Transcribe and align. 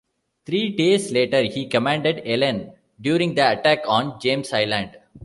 Three 0.47 0.75
days 0.75 1.11
later, 1.11 1.43
he 1.43 1.67
commanded 1.67 2.23
"Ellen" 2.25 2.73
during 2.99 3.35
the 3.35 3.51
attack 3.59 3.81
on 3.87 4.19
James 4.19 4.51
Island. 4.51 4.97